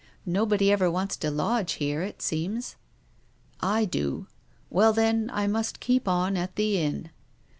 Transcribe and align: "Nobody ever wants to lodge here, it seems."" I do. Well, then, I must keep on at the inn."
"Nobody 0.25 0.71
ever 0.71 0.89
wants 0.89 1.15
to 1.17 1.29
lodge 1.29 1.73
here, 1.73 2.01
it 2.01 2.23
seems."" 2.23 2.75
I 3.79 3.85
do. 3.85 4.25
Well, 4.71 4.93
then, 4.93 5.29
I 5.31 5.45
must 5.45 5.79
keep 5.79 6.07
on 6.07 6.35
at 6.35 6.55
the 6.55 6.79
inn." 6.79 7.11